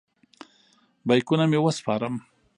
بیکونه 1.07 1.45
مې 1.51 1.59
وسپارم. 1.61 2.15